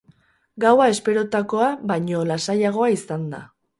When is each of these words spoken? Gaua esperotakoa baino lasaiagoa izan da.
Gaua 0.63 0.87
esperotakoa 0.93 1.67
baino 1.91 2.23
lasaiagoa 2.33 2.89
izan 2.99 3.29
da. 3.37 3.45